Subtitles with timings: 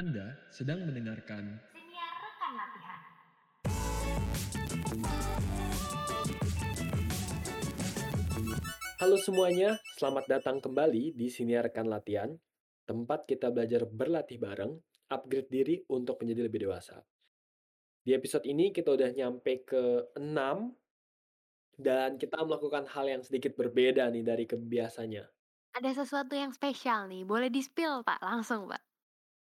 [0.00, 3.00] Anda sedang mendengarkan Siniar rekan latihan.
[8.96, 12.32] Halo semuanya, selamat datang kembali di Siniar Rekan Latihan,
[12.88, 14.72] tempat kita belajar berlatih bareng,
[15.12, 17.04] upgrade diri untuk menjadi lebih dewasa.
[18.00, 24.08] Di episode ini kita udah nyampe ke 6 dan kita melakukan hal yang sedikit berbeda
[24.08, 25.28] nih dari kebiasanya.
[25.76, 28.89] Ada sesuatu yang spesial nih, boleh di-spill Pak, langsung Pak.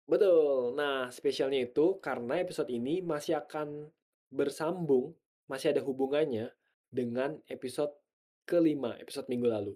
[0.08, 0.72] Betul.
[0.80, 3.92] Nah, spesialnya itu karena episode ini masih akan
[4.32, 5.12] bersambung,
[5.52, 6.48] masih ada hubungannya
[6.88, 7.92] dengan episode
[8.48, 9.74] kelima, episode minggu lalu.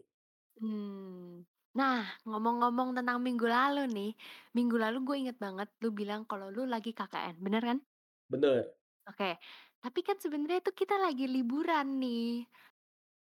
[0.63, 1.43] Hmm.
[1.75, 4.11] Nah, ngomong-ngomong tentang minggu lalu nih,
[4.55, 7.77] minggu lalu gue inget banget lu bilang kalau lu lagi KKN, bener kan?
[8.27, 8.71] Bener.
[9.07, 9.39] Oke,
[9.79, 12.47] tapi kan sebenarnya itu kita lagi liburan nih.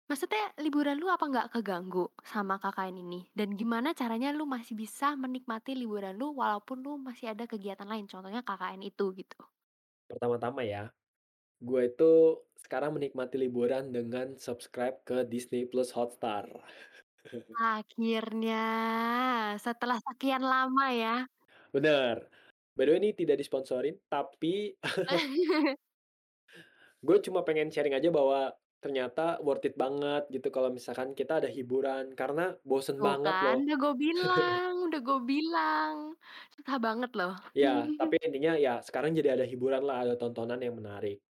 [0.08, 3.28] Maksudnya liburan lu apa nggak keganggu sama KKN ini?
[3.36, 8.08] Dan gimana caranya lu masih bisa menikmati liburan lu walaupun lu masih ada kegiatan lain,
[8.08, 9.36] contohnya KKN itu gitu.
[10.08, 10.88] Pertama-tama ya,
[11.60, 16.48] gue itu sekarang menikmati liburan dengan subscribe ke Disney Plus Hotstar.
[17.76, 18.64] Akhirnya,
[19.60, 21.28] setelah sekian lama ya.
[21.68, 22.24] Bener.
[22.72, 24.72] By the way ini tidak disponsorin, tapi
[27.04, 31.50] gue cuma pengen sharing aja bahwa ternyata worth it banget gitu kalau misalkan kita ada
[31.56, 33.58] hiburan, karena bosen Tuh banget kan, loh.
[33.64, 35.94] udah gue bilang udah gue bilang,
[36.54, 37.32] susah banget loh.
[37.56, 41.24] Ya, tapi intinya ya sekarang jadi ada hiburan lah, ada tontonan yang menarik.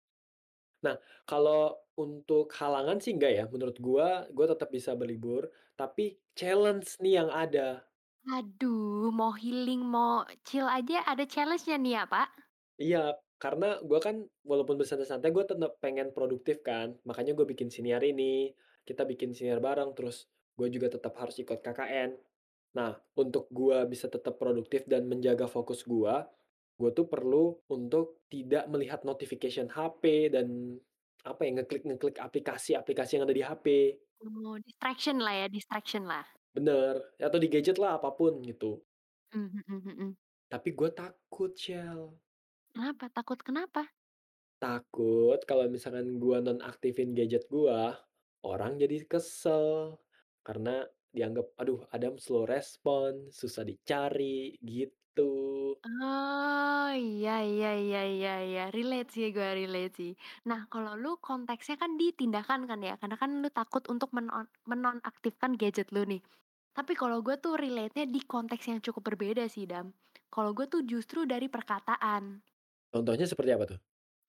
[0.85, 0.97] Nah,
[1.29, 7.15] kalau untuk halangan sih enggak ya, menurut gua, gua tetap bisa berlibur, tapi challenge nih
[7.25, 7.89] yang ada.
[8.37, 10.15] Aduh, mau healing, mau
[10.47, 12.29] chill aja ada challenge-nya nih ya, Pak?
[12.79, 18.03] Iya, karena gua kan walaupun bersantai-santai, gua tetap pengen produktif kan, makanya gue bikin siniar
[18.03, 18.53] ini,
[18.85, 20.27] kita bikin siniar bareng, terus
[20.59, 22.11] gue juga tetap harus ikut KKN.
[22.75, 26.27] Nah, untuk gua bisa tetap produktif dan menjaga fokus gua,
[26.77, 30.79] gua tuh perlu untuk tidak melihat notification HP dan
[31.27, 33.67] apa ya, ngeklik-ngeklik aplikasi-aplikasi yang ada di HP.
[34.19, 36.27] Oh, distraction lah ya, distraction lah.
[36.55, 38.83] Bener, atau di gadget lah, apa pun gitu.
[39.35, 40.17] Mhm.
[40.49, 42.19] Tapi gue takut, Shell.
[42.75, 43.05] Kenapa?
[43.17, 43.83] Takut kenapa?
[44.59, 47.95] Takut kalau misalkan gua nonaktifin gadget gua,
[48.43, 49.99] orang jadi kesel.
[50.43, 50.83] Karena
[51.15, 55.79] dianggap, "Aduh Adam slow respon, susah dicari," gitu.
[55.87, 60.11] Oh, iya iya iya iya iya, relate sih gue, relate sih.
[60.51, 64.47] Nah, kalau lu konteksnya kan di tindakan kan ya, karena kan lu takut untuk menon
[64.71, 66.19] menonaktifkan gadget lu nih.
[66.77, 69.87] Tapi kalau gue tuh relate-nya di konteks yang cukup berbeda sih, Dam.
[70.35, 72.25] Kalau gue tuh justru dari perkataan.
[72.93, 73.81] Contohnya seperti apa tuh?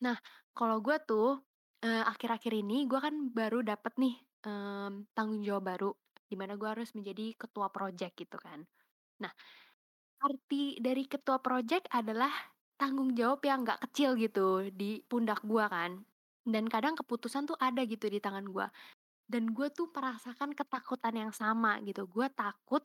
[0.03, 0.17] Nah,
[0.55, 1.43] kalau gue tuh,
[1.83, 4.15] akhir-akhir ini gue kan baru dapet nih,
[4.47, 5.91] mmm, tanggung jawab baru,
[6.29, 8.63] di mana gue harus menjadi ketua project gitu kan.
[9.23, 9.31] Nah,
[10.23, 12.31] arti dari ketua project adalah
[12.79, 16.03] tanggung jawab yang nggak kecil gitu di pundak gue kan,
[16.47, 18.67] dan kadang keputusan tuh ada gitu di tangan gue.
[19.29, 22.83] Dan gue tuh merasakan ketakutan yang sama gitu, gue takut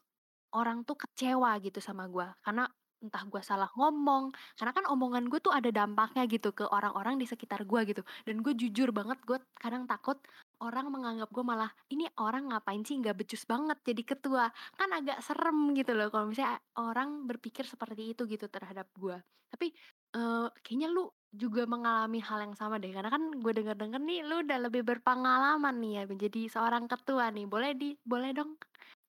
[0.55, 2.69] orang tuh kecewa gitu sama gue, karena
[3.05, 7.27] entah gue salah ngomong, karena kan omongan gue tuh ada dampaknya gitu ke orang-orang di
[7.29, 10.17] sekitar gue gitu, dan gue jujur banget gue kadang takut
[10.63, 14.45] orang menganggap gue malah, "Ini orang ngapain sih nggak becus banget jadi ketua."
[14.79, 19.19] Kan agak serem gitu loh kalau misalnya orang berpikir seperti itu gitu terhadap gue.
[19.53, 19.71] Tapi,
[20.17, 24.35] eee, kayaknya lu juga mengalami hal yang sama deh, karena kan gue denger-denger nih lu
[24.47, 27.47] udah lebih berpengalaman nih ya menjadi seorang ketua nih.
[27.51, 28.55] Boleh di boleh dong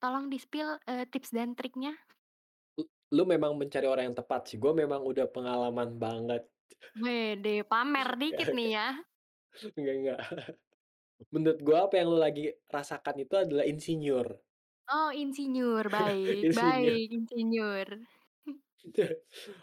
[0.02, 1.94] tolong di-spill, eee, tips dan triknya?
[3.16, 6.44] Lu memang mencari orang yang tepat sih, gue memang udah pengalaman banget.
[7.00, 8.88] Wede, pamer dikit nih ya.
[9.80, 10.20] Enggak enggak.
[11.34, 14.28] Menurut gue apa yang lu lagi rasakan itu adalah insinyur.
[14.92, 16.60] Oh, insinyur, baik Insinyur.
[16.60, 17.88] baik, insinyur.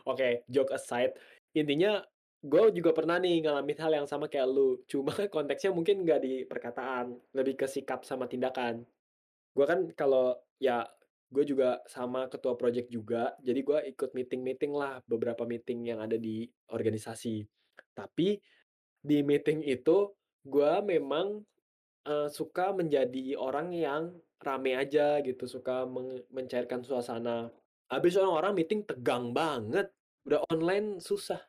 [0.08, 1.14] Oke, joke aside,
[1.54, 2.02] intinya
[2.42, 6.42] gue juga pernah nih ngalamin hal yang sama kayak lu, cuma konteksnya mungkin nggak di
[6.42, 8.82] perkataan, lebih ke sikap sama tindakan.
[9.54, 10.88] Gue kan kalau ya
[11.32, 16.20] gue juga sama ketua project juga, jadi gue ikut meeting-meeting lah, beberapa meeting yang ada
[16.20, 17.48] di organisasi.
[17.96, 18.36] Tapi
[19.02, 20.12] di meeting itu
[20.46, 21.42] gue memang,
[22.06, 24.02] eee, suka menjadi orang yang
[24.42, 27.50] rame aja gitu, suka menge mencairkan suasana.
[27.92, 29.90] Habis orang-orang meeting tegang banget,
[30.26, 31.40] udah online susah.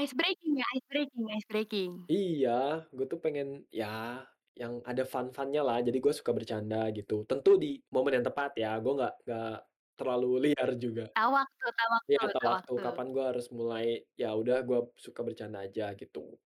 [0.00, 1.92] Ice breaking ya, ice breaking ice breaking.
[2.08, 4.24] Iya, gue tuh pengen ya
[4.58, 7.22] yang ada fun-fun-nya lah, jadi gue suka bercanda gitu.
[7.30, 9.56] Tentu di momen yang tepat ya, gue nggak nggak
[9.98, 11.06] terlalu liar juga.
[11.14, 12.74] Tahu waktu tahu waktu tahu tahu waktu.
[12.86, 13.86] kapan gue harus mulai,
[14.18, 16.38] ya udah gue suka bercanda aja gitu.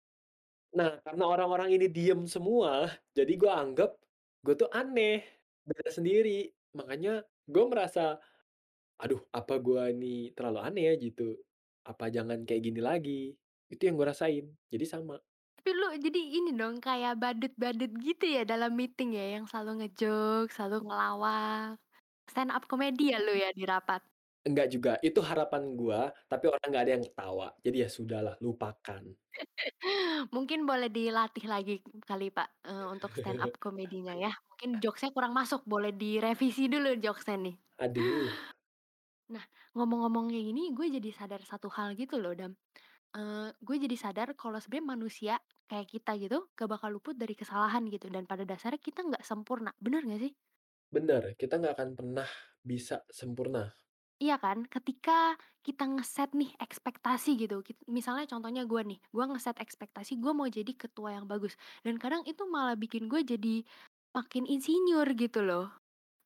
[0.72, 3.90] Nah, karena orang-orang ini diem semua, jadi gue anggap
[4.44, 5.24] gue tuh aneh,
[5.68, 6.48] beda sendiri.
[6.76, 8.16] Makanya gue merasa,
[9.00, 11.36] aduh apa gue ini terlalu aneh ya gitu.
[11.82, 13.34] apa jangan kayak gini lagi.
[13.72, 15.18] Itu yang gue rasain, jadi sama.
[15.66, 20.58] Tapi lu jadi ini dong, kayak badut-badut gitu ya dalam meeting ya, yang selalu nge-jokes,
[20.58, 21.78] selalu ngelawak,
[22.30, 24.02] stand up comedy ya lu ya di rapat?
[24.48, 27.48] Enggak juga, itu harapan gua, tapi orang nggak ada yang ketawa.
[27.62, 29.02] Jadi ya sudahlah, lupakan.
[30.34, 31.74] Mungkin boleh dilatih lagi
[32.04, 34.32] kali Pak, eee, untuk stand up comedy-nya ya.
[34.50, 37.56] Mungkin jokes-nya kurang masuk, boleh direvisi dulu jokes-nya nih.
[37.84, 38.32] Aduh.
[39.32, 39.44] Nah,
[39.76, 42.52] ngomong-ngomong kayak gini, gue jadi sadar satu hal gitu loh, Dam.
[43.12, 45.34] Eee, gue jadi sadar kalau sebenarnya manusia
[45.68, 49.76] kayak kita gitu, gak bakal luput dari kesalahan gitu, dan pada dasarnya kita nggak sempurna,
[49.84, 50.32] bener nggak sih?
[50.94, 52.28] Bener, kita nggak akan pernah
[52.60, 53.72] bisa sempurna.
[54.20, 54.68] Iya kan?
[54.68, 60.46] Ketika kita ngeset nih ekspektasi gitu, misalnya contohnya gue nih, gue ngeset ekspektasi gue mau
[60.50, 61.54] jadi ketua yang bagus,
[61.86, 63.62] dan kadang itu malah bikin gue jadi
[64.12, 65.70] makin insinyur gitu loh.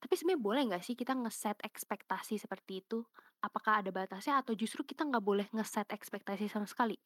[0.02, 3.04] Tapi sebenarnya boleh nggak sih kita ngeset ekspektasi seperti itu?
[3.46, 6.98] Apakah ada batasnya atau justru kita nggak boleh ngeset ekspektasi sama sekali?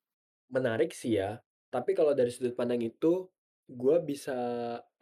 [0.48, 1.36] Menarik sih ya,
[1.68, 3.28] tapi kalau dari sudut pandang itu,
[3.68, 4.32] gua bisa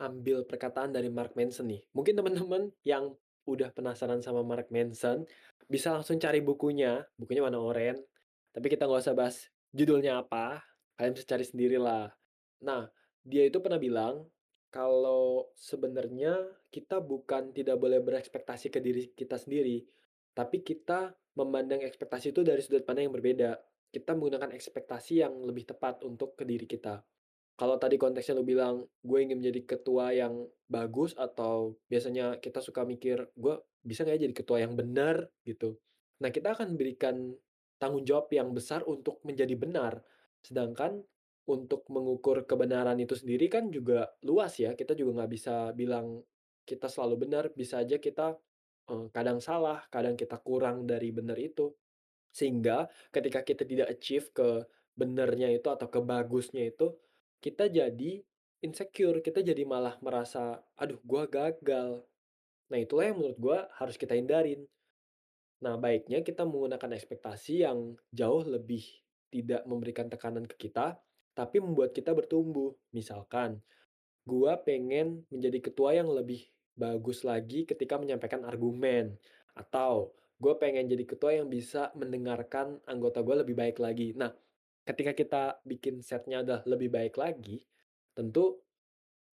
[0.02, 1.86] ambil perkataan dari Mark Manson nih.
[1.94, 3.14] Mungkin teman-teman yang
[3.46, 5.22] udah penasaran sama Mark Manson,
[5.70, 8.02] bisa langsung cari bukunya, bukunya warna oranye,
[8.50, 10.66] tapi kita nggak usah bahas judulnya apa,
[10.98, 12.10] kalian bisa cari sendirilah.
[12.66, 12.90] Nah,
[13.22, 14.26] dia itu pernah bilang,
[14.68, 16.34] kalau sebenarnya
[16.68, 19.86] kita bukan tidak boleh berekspektasi ke diri kita sendiri,
[20.36, 23.54] tapi kita memandang ekspektasi itu dari sudut pandang yang berbeda.
[23.94, 26.98] Kita menggunakan ekspektasi yang lebih tepat untuk ke diri kita.
[27.58, 32.86] Kalau tadi konteksnya lu bilang, gue ingin menjadi ketua yang bagus atau biasanya kita suka
[32.86, 35.78] mikir, gue bisa nggak ya jadi ketua yang benar gitu.
[36.22, 37.34] Nah, kita akan berikan
[37.78, 40.02] tanggung jawab yang besar untuk menjadi benar.
[40.42, 41.02] Sedangkan
[41.48, 44.74] untuk mengukur kebenaran itu sendiri kan juga luas ya.
[44.78, 46.22] Kita juga nggak bisa bilang
[46.62, 47.44] kita selalu benar.
[47.54, 48.38] Bisa aja kita
[48.90, 51.72] eh, kadang salah, kadang kita kurang dari benar itu.
[52.32, 54.64] Sehingga ketika kita tidak achieve ke
[54.98, 56.92] benernya itu atau ke bagusnya itu,
[57.38, 58.22] kita jadi
[58.62, 62.02] insecure, kita jadi malah merasa, "Aduh gua gagal."
[62.68, 64.66] Nah itulah yang menurut gua harus kita hindarin.
[65.64, 68.84] Nah baiknya kita menggunakan ekspektasi yang jauh lebih
[69.30, 70.98] tidak memberikan tekanan ke kita,
[71.34, 72.74] tapi membuat kita bertumbuh.
[72.94, 73.62] Misalkan,
[74.26, 79.18] gua pengen menjadi ketua yang lebih bagus lagi ketika menyampaikan argumen,
[79.58, 84.14] atau gue pengen jadi ketua yang bisa mendengarkan anggota gue lebih baik lagi.
[84.14, 84.30] Nah,
[84.88, 87.66] ketika kita bikin setnya udah lebih baik lagi,
[88.16, 88.62] tentu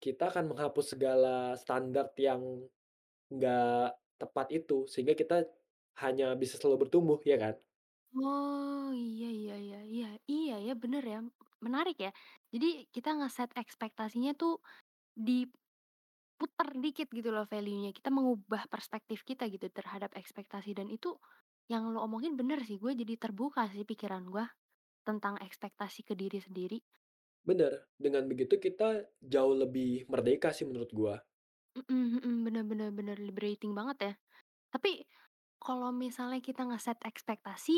[0.03, 2.43] kita akan menghapus segala standar yang
[3.33, 3.89] nggak
[4.23, 5.49] tepat itu, sehingga kita
[6.05, 7.57] hanya bisa selalu bertumbuh, ya kan?
[8.15, 11.19] Oh, iya iya iya iya iya ya, bener ya,
[11.65, 12.11] menarik ya.
[12.53, 14.61] Jadi kita ngeset ekspektasinya tuh
[16.43, 21.11] diputer dikit gitu loh value-nya, kita mengubah perspektif kita gitu terhadap ekspektasi dan itu
[21.71, 24.45] yang lo omongin bener sih, gue jadi terbuka sih pikiran gue
[25.09, 26.79] tentang ekspektasi ke diri sendiri.
[27.49, 27.73] Bener,
[28.05, 28.89] dengan begitu kita
[29.23, 31.15] jauh lebih merdeka sih menurut gua.
[31.77, 34.13] Mhm mhm, bener bener bener liberating banget ya.
[34.75, 34.93] Tapi
[35.63, 37.77] kalau misalnya kita ngeset ekspektasi,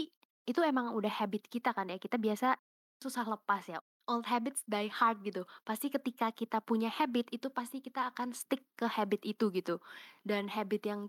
[0.50, 2.58] itu emang udah habit kita kan ya, kita biasa
[3.02, 3.80] susah lepas ya.
[4.04, 5.48] Old habits die hard gitu.
[5.64, 9.80] Pasti ketika kita punya habit, itu pasti kita akan stick ke habit itu gitu.
[10.20, 11.00] Dan habit yang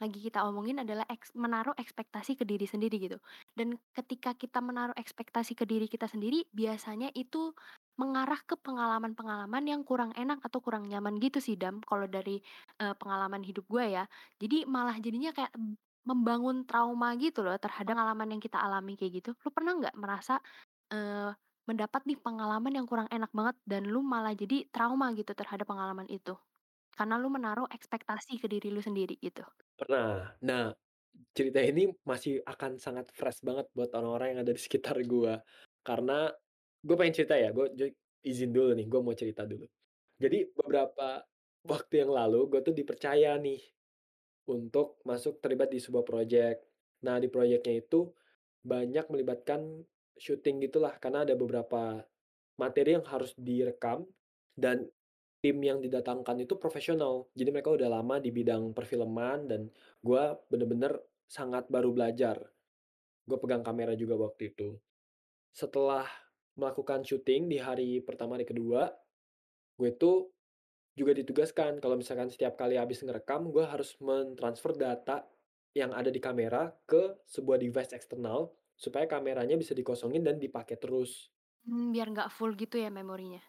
[0.00, 1.04] lagi kita omongin adalah
[1.36, 3.18] menaruh ekspektasi ke diri sendiri gitu.
[3.52, 7.52] Dan ketika kita menaruh ekspektasi ke diri kita sendiri, biasanya itu
[7.98, 12.40] mengarah ke pengalaman-pengalaman yang kurang enak atau kurang nyaman gitu sih, Dam, kalau dari,
[12.80, 14.04] eee, pengalaman hidup gue ya.
[14.40, 15.52] Jadi malah jadinya kayak
[16.08, 19.30] membangun trauma gitu loh terhadap pengalaman yang kita alami kayak gitu.
[19.44, 20.40] Lu pernah nggak merasa,
[20.94, 21.32] eee,
[21.68, 26.08] mendapat nih pengalaman yang kurang enak banget dan lu malah jadi trauma gitu terhadap pengalaman
[26.08, 26.32] itu?
[26.96, 29.44] Karena lu menaruh ekspektasi ke diri lu sendiri gitu.
[29.76, 30.32] Pernah.
[30.40, 30.72] Nah,
[31.36, 35.36] cerita ini masih akan sangat fresh banget buat orang-orang yang ada di sekitar gua.
[35.84, 36.32] Karena
[36.80, 37.92] gue pengen cerita ya, gue
[38.24, 39.68] izin dulu nih, gue mau cerita dulu.
[40.18, 41.22] Jadi beberapa
[41.68, 43.60] waktu yang lalu gue tuh dipercaya nih
[44.48, 46.64] untuk masuk terlibat di sebuah project.
[47.04, 48.10] Nah, di projectnya itu
[48.64, 49.84] banyak melibatkan
[50.18, 52.02] syuting gitulah, karena ada beberapa
[52.58, 54.04] materi yang harus direkam
[54.58, 54.90] dan
[55.38, 57.30] tim yang didatangkan itu profesional.
[57.38, 59.70] Jadi mereka udah lama di bidang perfilman dan
[60.02, 60.98] gue bener-bener
[61.30, 62.42] sangat baru belajar.
[63.22, 64.74] Gue pegang kamera juga waktu itu.
[65.54, 66.06] Setelah
[66.58, 68.90] melakukan syuting di hari pertama, hari kedua,
[69.78, 70.34] gue tuh
[70.98, 75.22] juga ditugaskan kalau misalkan setiap kali habis ngerekam, gue harus mentransfer data
[75.80, 77.02] yang ada di kamera ke
[77.34, 78.40] sebuah device eksternal
[78.84, 81.12] supaya kameranya bisa dikosongin dan dipakai terus.
[81.68, 83.40] Mmm, biar nggak full gitu ya memorinya?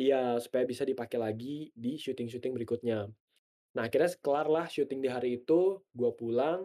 [0.00, 2.98] Iya, supaya bisa dipakai lagi di syuting-syuting berikutnya.
[3.76, 5.60] Nah, akhirnya kelar lah syuting di hari itu,
[5.98, 6.60] gue pulang,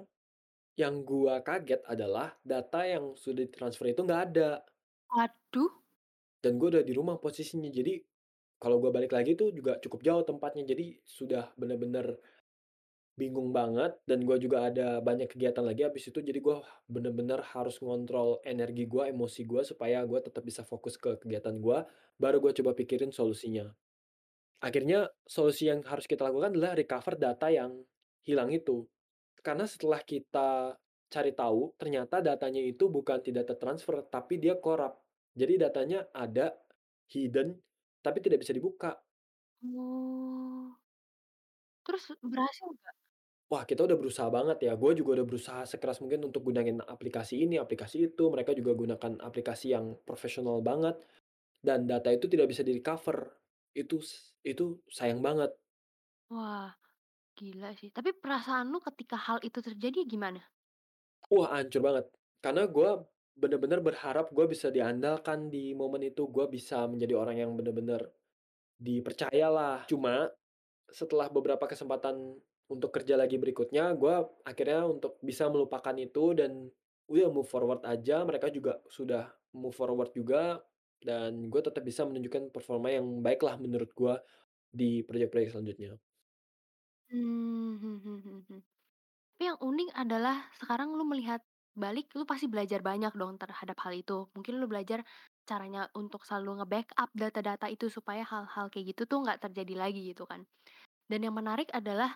[0.84, 4.52] Yang gua kaget adalah data yang sudah ditransfer itu nggak ada.
[5.16, 5.72] Waduh.
[6.44, 7.68] Dan gue udah di rumah posisinya.
[7.72, 7.94] Jadi,
[8.62, 10.64] kalau gue balik lagi tuh juga cukup jauh tempatnya.
[10.72, 12.20] Jadi, sudah bener-bener
[13.16, 16.20] bingung banget dan gue juga ada banyak kegiatan lagi habis itu.
[16.20, 16.58] Jadi gue
[16.92, 21.78] bener-bener harus ngontrol energi gue, emosi gue, supaya gue tetap bisa fokus ke kegiatan gue,
[22.20, 23.72] baru gue coba pikirin solusinya.
[24.60, 27.84] Akhirnya solusi yang harus kita lakukan adalah recover data yang
[28.28, 28.84] hilang itu.
[29.40, 30.76] Karena setelah kita
[31.08, 35.00] cari tahu, ternyata datanya itu bukan tidak tertransfer, tapi dia korup.
[35.36, 36.52] Jadi datanya ada,
[37.12, 37.56] hidden,
[38.04, 38.98] tapi tidak bisa dibuka.
[39.64, 40.74] Oh.
[41.86, 43.05] Terus berhasil nggak?
[43.56, 47.40] Wah, kita udah berusaha banget ya, gue juga udah berusaha sekeras mungkin untuk gunain aplikasi
[47.48, 51.00] ini, aplikasi itu, mereka juga gunakan aplikasi yang profesional banget,
[51.64, 53.32] dan data itu tidak bisa di-recover.
[53.72, 55.56] Itu s itu sayang banget.
[56.34, 56.74] Wah,
[57.38, 57.90] gila sih.
[57.98, 60.42] Tapi perasaan lu ketika hal itu terjadi gimana?
[61.34, 62.06] Wah, hancur banget.
[62.44, 62.90] Karena gue
[63.36, 68.14] bener-bener berharap gue bisa diandalkan di momen itu, gue bisa menjadi orang yang bener-bener
[68.80, 69.88] dipercayalah.
[69.90, 70.30] Cuma,
[70.92, 72.40] setelah beberapa kesempatan
[72.72, 76.70] untuk kerja lagi berikutnya, gue akhirnya untuk bisa melupakan itu dan
[77.10, 80.64] udah move forward aja, mereka juga sudah move forward juga,
[81.04, 84.16] dan gue tetap bisa menunjukkan performa yang baik lah menurut gue
[84.74, 85.98] di proyek-proyek selanjutnya.
[87.10, 88.60] Mmm, mhm mhm mhm.
[89.36, 91.42] Tapi yang unik adalah sekarang lu melihat
[91.76, 94.28] balik, lu pasti belajar banyak dong terhadap hal itu.
[94.36, 95.04] Mungkin lu belajar
[95.50, 100.26] caranya untuk selalu nge-backup data-data itu supaya hal-hal kayak gitu tuh nggak terjadi lagi gitu
[100.30, 100.46] kan.
[101.12, 102.16] Dan yang menarik adalah,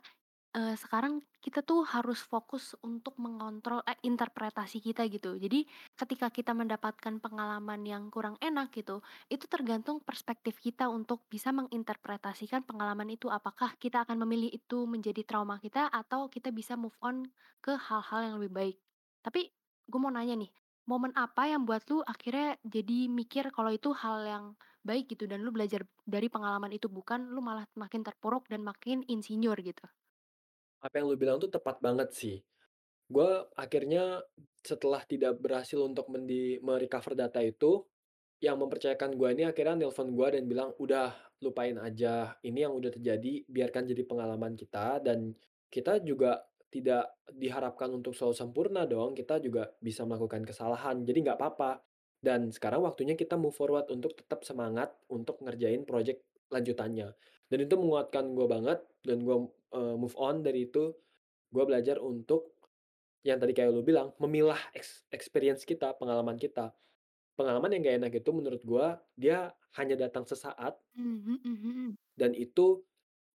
[0.58, 1.13] eee, sekarang
[1.46, 5.38] kita tuh harus fokus untuk mengontrol eh, interpretasi kita gitu.
[5.39, 5.65] Jadi
[6.00, 9.01] ketika kita mendapatkan pengalaman yang kurang enak gitu,
[9.34, 13.27] itu tergantung perspektif kita untuk bisa menginterpretasikan pengalaman itu.
[13.32, 17.25] Apakah kita akan memilih itu menjadi trauma kita atau kita bisa move on
[17.63, 18.77] ke hal-hal yang lebih baik.
[19.25, 19.41] Tapi
[19.89, 20.51] gue mau nanya nih,
[20.89, 24.46] momen apa yang buat lu akhirnya jadi mikir kalau itu hal yang
[24.86, 29.01] baik gitu dan lu belajar dari pengalaman itu, bukan lu malah makin terpuruk dan makin
[29.08, 29.86] insinyur gitu?
[30.79, 32.38] Apa yang lu bilang tuh tepat banget sih.
[33.12, 34.24] Gue akhirnya
[34.63, 37.83] setelah tidak berhasil untuk mendi me-recover data itu,
[38.39, 41.12] yang mempercayakan gue ini akhirnya nelpon gue dan bilang, "Udah,
[41.43, 42.36] lupain aja.
[42.43, 45.36] Ini yang udah terjadi, biarkan jadi pengalaman kita dan
[45.67, 51.39] kita juga tidak diharapkan untuk selalu sempurna dong, kita juga bisa melakukan kesalahan, jadi nggak
[51.41, 51.83] papa.
[52.19, 57.12] Dan sekarang waktunya kita move forward untuk tetap semangat untuk ngerjain project lanjutannya."
[57.51, 59.36] Dan itu menguatkan gue banget dan gue,
[59.73, 60.93] eee, move on dari itu.
[61.49, 62.53] Gue belajar untuk
[63.25, 64.59] yang tadi kayak lu bilang, memilah
[65.11, 66.71] experience kita, pengalaman kita.
[67.35, 71.95] Pengalaman yang nggak enak itu menurut gue, dia hanya datang sesaat mhm mhm.
[72.17, 72.83] dan itu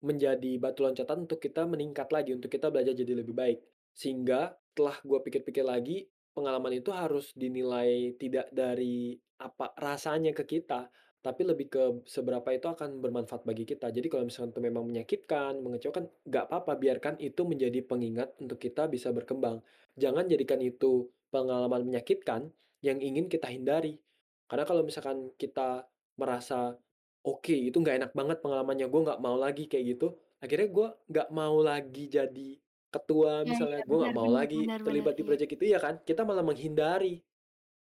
[0.04, 3.58] menjadi batu loncatan untuk kita meningkat lagi, untuk kita belajar jadi lebih baik.
[3.96, 6.04] Sehingga setelah gue pikir-pikir lagi,
[6.36, 10.92] pengalaman itu harus dinilai tidak dari apa rasanya ke kita,
[11.24, 13.88] tapi lebih ke seberapa itu akan bermanfaat bagi kita.
[13.88, 18.84] Jadi kalau misalkan itu memang menyakitkan, mengecewakan, nggak apa-apa, biarkan itu menjadi pengingat untuk kita
[18.92, 19.64] bisa berkembang.
[19.96, 22.52] Jangan jadikan itu pengalaman menyakitkan
[22.84, 23.96] yang ingin kita hindari.
[24.44, 25.88] Karena kalau misalkan kita
[26.20, 26.76] merasa,
[27.24, 30.12] "Oke, itu nggak enak banget pengalamannya, gue nggak mau lagi kayak gitu."
[30.44, 32.50] Akhirnya gue nggak mau lagi jadi
[32.92, 35.28] ketua Iya misalnya, iya, gue nggak benar mau benar lagi benar benar, terlibat di iya.
[35.32, 35.94] project itu, iya kan?
[36.04, 37.16] Kita malah menghindari.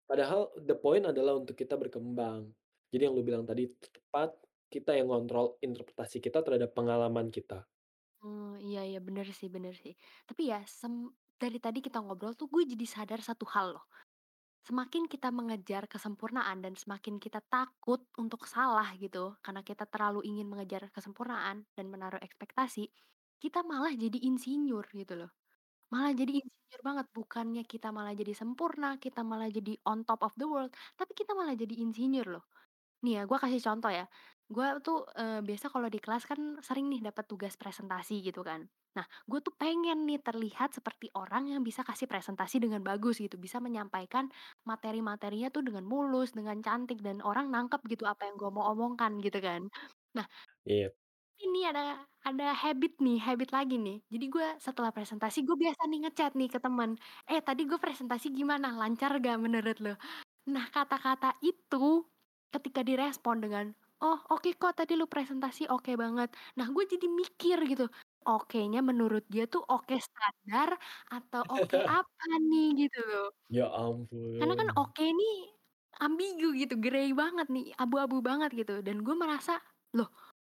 [0.05, 2.53] Padahal the point adalah untuk kita berkembang.
[2.91, 4.29] Jadi yang lu bilang tadi tepat,
[4.73, 7.67] kita yang ngontrol interpretasi kita terhadap pengalaman kita.
[8.21, 9.93] Oh, iya iya, bener sih bener sih.
[10.29, 10.93] Tapi ya sem
[11.41, 13.85] dari tadi kita ngobrol tuh gue jadi sadar satu hal loh.
[14.67, 20.47] Semakin kita mengejar kesempurnaan dan semakin kita takut untuk salah gitu, karena kita terlalu ingin
[20.51, 22.91] mengejar kesempurnaan dan menaruh ekspektasi,
[23.41, 25.31] kita malah jadi insinyur gitu loh.
[25.93, 30.33] Malah jadi insinyur banget, bukannya kita malah jadi sempurna, kita malah jadi on top of
[30.39, 32.45] the world, tapi kita malah jadi insinyur loh.
[33.01, 34.05] Nih ya, gue kasih contoh ya.
[34.51, 38.69] Gue tuh, eee, biasa kalau di kelas kan sering nih dapat tugas presentasi gitu kan.
[38.93, 43.39] Nah, gue tuh pengen nih terlihat seperti orang yang bisa kasih presentasi dengan bagus gitu,
[43.41, 44.27] bisa menyampaikan
[44.67, 49.17] materi-materinya tuh dengan mulus, dengan cantik, dan orang nangkep gitu apa yang gue mau omongkan
[49.23, 49.65] gitu kan.
[50.13, 50.27] Nah,
[50.65, 50.93] Iya.
[51.41, 53.97] ini ada ada habit nih, habit lagi nih.
[54.13, 56.95] Jadi gue setelah presentasi gue biasa nih nge-chat nih ke temen,
[57.29, 58.67] "Eh, tadi gue presentasi gimana?
[58.77, 59.93] Lancar gak menurut lo?"
[60.53, 62.05] Nah, kata-kata itu
[62.53, 63.65] ketika direspon dengan,
[64.03, 67.85] "Oh, oke kok tadi lu presentasi oke banget." Nah, gue jadi mikir gitu,
[68.27, 70.69] okenya menurut dia tuh oke standar
[71.13, 73.25] atau oke apa nih gitu loh.
[73.49, 73.67] Ya
[74.39, 74.77] Karena kan ampun.
[74.79, 75.53] oke ini
[76.01, 79.59] ambigu gitu, grey banget nih, abu-abu banget gitu dan gue merasa,
[79.97, 80.09] "Loh,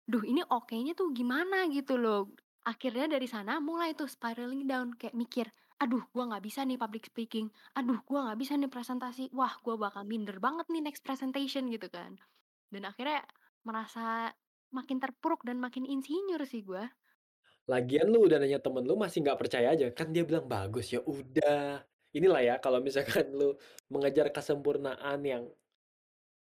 [0.09, 2.33] duh ini okenya tuh gimana?" Gitu loh.
[2.69, 5.47] Akhirnya dari sana mulai tuh spiraling down kayak mikir,
[5.79, 7.47] "Aduh gue nggak bisa nih public speaking,
[7.79, 11.87] aduh gue nggak bisa nih presentasi, wah gue bakal minder banget nih next presentation," gitu
[11.87, 12.19] kan.
[12.73, 13.27] Dan akhirnya
[13.67, 14.35] merasa
[14.75, 16.85] makin terpuruk dan makin insinyur sih gue.
[17.69, 21.01] Lagian lu udah nanya temen lu masih nggak percaya aja, kan dia bilang bagus, ya
[21.05, 21.85] udah.
[22.17, 23.53] Inilah ya kalau misalkan lu
[23.93, 25.45] mengejar kesempurnaan yang,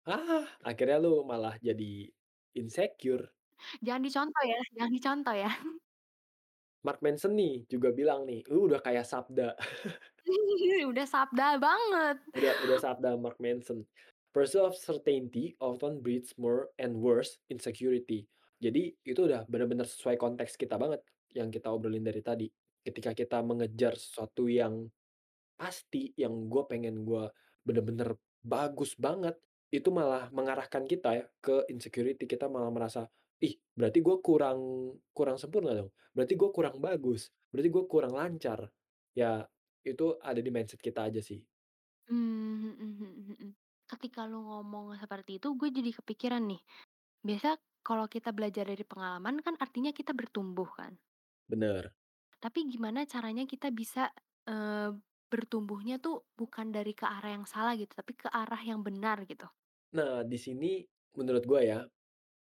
[0.08, 2.10] ah, akhirnya lu malah jadi
[2.58, 3.32] insecure.
[3.86, 5.50] Jangan dicontoh ya, jangan dicontoh ya.
[6.86, 9.58] Mark Manson nih juga bilang nih, lu udah kayak sabda.
[10.88, 12.16] Udah sabda banget.
[12.36, 13.84] Udah udah sabda Mark Manson.
[14.30, 20.58] "Pursuit of certainty often breeds more and worse insecurity." Jadi itu udah bener-bener sesuai konteks
[20.58, 21.02] kita banget
[21.34, 22.46] yang kita obrolin dari tadi.
[22.82, 24.88] Ketika kita mengejar sesuatu yang
[25.58, 27.30] pasti, yang gue pengen gue
[27.62, 32.24] bener-bener bagus banget, itu malah mengarahkan kita ya ke insecurity.
[32.24, 33.06] Kita malah merasa,
[33.42, 34.60] "Ih, berarti gue kurang
[35.14, 38.70] kurang sempurna dong, berarti gue kurang bagus, berarti gue kurang lancar."
[39.14, 39.46] Ya
[39.86, 41.42] itu ada di mindset kita aja sih.
[42.08, 43.50] Mmm, mhm mhm mhm.
[43.90, 46.60] Ketika lu ngomong seperti itu, gue jadi kepikiran nih.
[47.28, 47.50] Biasa
[47.88, 50.92] kalau kita belajar dari pengalaman kan artinya kita bertumbuh kan.
[51.48, 51.94] Bener.
[52.42, 54.14] Tapi gimana caranya kita bisa,
[54.46, 54.94] eee,
[55.28, 59.50] bertumbuhnya tuh bukan dari ke arah yang salah gitu, tapi ke arah yang benar gitu?
[59.96, 60.84] Nah, di sini
[61.16, 61.78] menurut gua ya,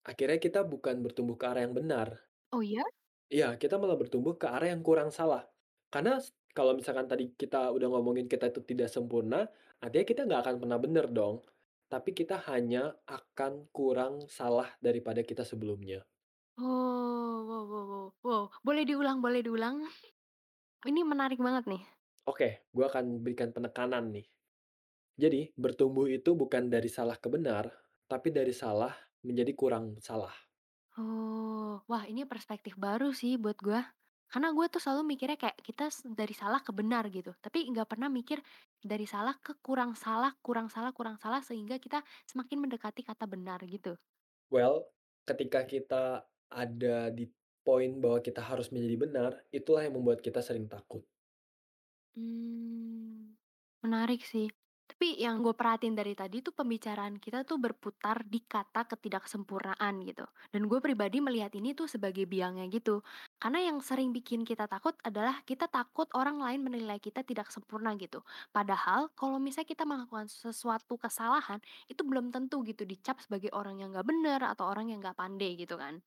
[0.10, 2.08] akhirnya kita bukan bertumbuh ke arah yang benar.
[2.52, 2.84] Oh ya?
[3.32, 5.48] Iya, kita malah bertumbuh ke arah yang kurang salah.
[5.94, 9.48] Karena s kalau misalkan tadi kita udah ngomongin kita itu tidak sempurna,
[9.84, 11.36] artinya kita nggak akan pernah bener dong.
[11.92, 16.04] Tapi kita hanya akan kurang salah daripada kita sebelumnya.
[16.60, 19.76] Oh, wow wow wow wow, boleh diulang boleh diulang?
[20.90, 21.84] Ini menarik banget nih.
[22.30, 24.28] Oke, gua akan berikan penekanan nih.
[25.18, 27.66] Jadi, bertumbuh itu bukan dari salah ke benar,
[28.12, 28.94] tapi dari salah
[29.28, 30.34] menjadi kurang salah.
[31.00, 33.82] Oh, wah ini perspektif baru sih buat gua.
[34.32, 35.86] Karena gue tuh selalu mikirnya kayak kita
[36.20, 38.40] dari salah ke benar gitu, tapi nggak pernah mikir
[38.80, 42.00] dari salah ke kurang salah kurang salah kurang salah sehingga kita
[42.32, 44.00] semakin mendekati kata benar gitu.
[44.54, 44.78] Well,
[45.30, 46.04] ketika kita
[46.52, 47.26] ada di
[47.66, 51.02] poin bahwa kita harus menjadi benar, itulah yang membuat kita sering takut.
[52.16, 53.36] Mmm,
[53.84, 54.48] menarik sih.
[54.92, 60.26] Tapi yang gue perhatiin dari tadi tuh pembicaraan kita tuh berputar di kata ketidaksempurnaan gitu.
[60.54, 62.96] Dan gue pribadi melihat ini tuh sebagai biangnya gitu.
[63.42, 67.96] Karena yang sering bikin kita takut adalah kita takut orang lain menilai kita tidak sempurna
[68.04, 68.20] gitu.
[68.52, 73.90] Padahal kalau misalnya kita melakukan sesuatu kesalahan, itu belum tentu gitu dicap sebagai orang yang
[73.96, 76.04] nggak bener atau orang yang nggak pandai gitu kan.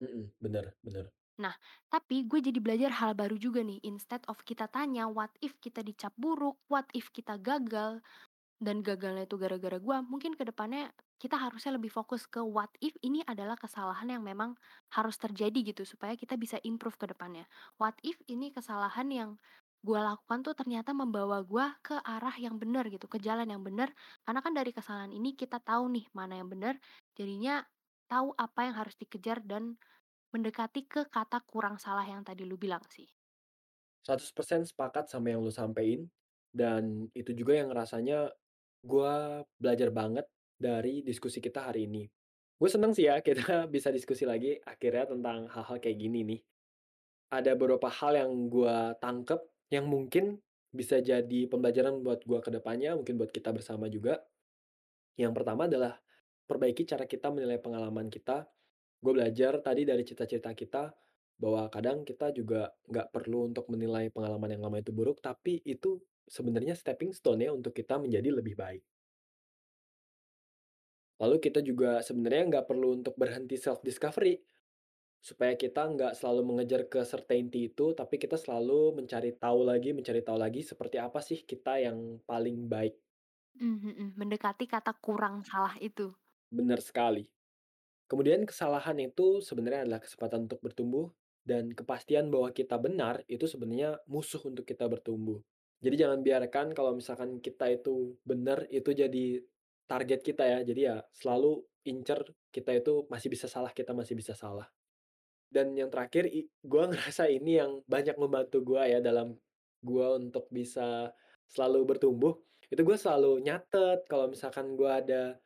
[0.00, 1.12] Mhm, bener bener.
[1.36, 1.52] Nah,
[1.92, 3.84] tapi gue jadi belajar hal baru juga nih.
[3.84, 8.00] Instead of kita tanya, what if kita dicap buruk, what if kita gagal,
[8.56, 12.96] dan gagalnya itu gara-gara gua, mungkin ke depannya kita harusnya lebih fokus ke what if
[13.04, 14.56] ini adalah kesalahan yang memang
[14.92, 17.44] harus terjadi gitu supaya kita bisa improve ke depannya.
[17.76, 19.30] What if ini kesalahan yang
[19.84, 23.92] gua lakukan tuh ternyata membawa gua ke arah yang benar gitu, ke jalan yang benar.
[24.24, 26.80] Karena kan dari kesalahan ini kita tahu nih mana yang benar,
[27.16, 27.64] jadinya
[28.08, 29.76] tahu apa yang harus dikejar dan
[30.32, 33.08] mendekati ke kata kurang salah yang tadi lu bilang sih.
[34.06, 36.06] 100% sepakat sama yang lu sampein,
[36.54, 38.30] dan itu juga yang rasanya
[38.86, 42.06] gua belajar banget dari diskusi kita hari ini.
[42.56, 46.40] Gue seneng sih ya kita bisa diskusi lagi akhirnya tentang hal-hal kayak gini nih.
[47.34, 49.42] Ada beberapa hal yang gua tangkep
[49.74, 50.38] yang mungkin
[50.70, 54.22] bisa jadi pembelajaran buat gua ke depannya, mungkin buat kita bersama juga.
[55.18, 55.98] Yang pertama adalah
[56.46, 58.46] perbaiki cara kita menilai pengalaman kita.
[59.02, 60.92] Gue belajar tadi dari cerita-cerita kita
[61.36, 66.00] bahwa kadang kita juga nggak perlu untuk menilai pengalaman yang lama itu buruk, tapi itu
[66.28, 68.82] sebenarnya stepping stone ya untuk kita menjadi lebih baik.
[71.22, 74.34] Lalu kita juga sebenarnya nggak perlu untuk berhenti self discovery,
[75.28, 80.22] supaya kita nggak selalu mengejar ke certainty itu, tapi kita selalu mencari tahu lagi, mencari
[80.28, 81.98] tahu lagi seperti apa sih kita yang
[82.30, 82.94] paling baik.
[83.64, 86.06] Mhm, mendekati kata kurang salah itu.
[86.50, 87.24] Benar sekali.
[88.10, 91.06] Kemudian kesalahan itu sebenarnya adalah kesempatan untuk bertumbuh
[91.50, 95.40] dan kepastian bahwa kita benar itu sebenarnya musuh untuk kita bertumbuh.
[95.80, 99.40] Jadi jangan biarkan kalau misalkan kita itu benar itu jadi
[99.86, 100.58] target kita ya.
[100.64, 104.66] Jadi ya selalu incer kita itu masih bisa salah, kita masih bisa salah.
[105.46, 109.36] Dan yang terakhir i gua ngerasa ini yang banyak membantu gua ya dalam
[109.84, 111.12] gua untuk bisa
[111.46, 112.34] selalu bertumbuh,
[112.66, 115.38] itu gue selalu nyatet kalau misalkan gua ada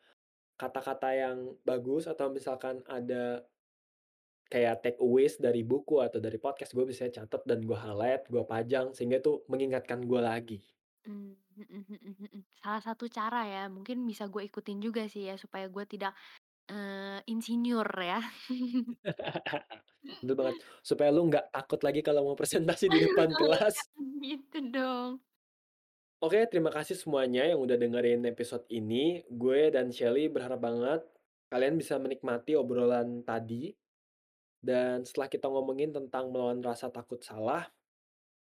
[0.57, 3.45] kata-kata yang bagus atau misalkan ada
[4.51, 8.91] kayak takeaways dari buku atau dari podcast, gue biasanya catat dan gue highlight, gue pajang,
[8.91, 10.59] sehingga itu mengingatkan gue lagi.
[11.07, 12.41] Mmm, mhm mhm mhm.
[12.61, 16.13] Salah satu cara ya, mungkin bisa gue ikutin juga sih ya, supaya gue tidak,
[16.67, 18.21] eee, insinyur ya.
[20.21, 23.77] Betul banget, supaya lu nggak takut lagi kalau mau presentasi di depan kelas.
[24.27, 25.23] Gitu dong.
[26.21, 29.25] Oke, terima kasih semuanya yang udah dengerin episode ini.
[29.33, 31.01] Gue dan Shelly berharap banget
[31.49, 33.73] kalian bisa menikmati obrolan tadi.
[34.61, 37.64] Dan setelah kita ngomongin tentang melawan rasa takut salah,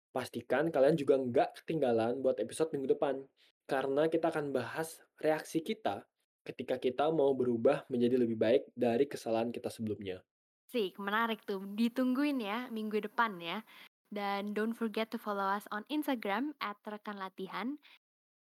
[0.09, 3.21] pastikan kalian juga nggak ketinggalan buat episode minggu depan.
[3.69, 6.01] Karena kita akan bahas reaksi kita
[6.41, 10.23] ketika kita mau berubah menjadi lebih baik dari kesalahan kita sebelumnya.
[10.71, 11.63] Sik, menarik tuh.
[11.75, 13.61] Ditungguin ya minggu depan ya.
[14.07, 17.75] Dan don't forget to follow us on Instagram @rekanlatihan.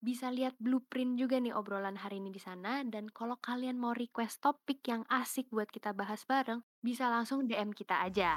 [0.01, 4.45] Bisa lihat blueprint juga nih obrolan hari ini di sana dan kalau kalian mau request
[4.45, 8.37] topik yang asik buat kita bahas bareng, bisa langsung DM kita aja.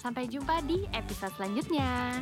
[0.00, 2.20] Sampai jumpa di episode selanjutnya.